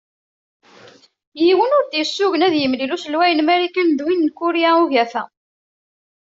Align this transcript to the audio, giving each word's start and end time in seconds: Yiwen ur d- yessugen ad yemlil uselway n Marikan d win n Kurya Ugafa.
Yiwen 1.43 1.75
ur 1.77 1.85
d- 1.85 1.93
yessugen 1.97 2.45
ad 2.47 2.53
yemlil 2.57 2.95
uselway 2.95 3.31
n 3.33 3.41
Marikan 3.47 3.89
d 3.97 3.99
win 4.05 4.25
n 4.27 4.33
Kurya 4.37 4.71
Ugafa. 4.83 5.23